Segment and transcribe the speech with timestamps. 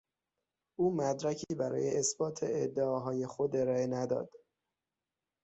[0.79, 4.29] او مدرکی برای اثبات ادعاهای خود ارائه نداد.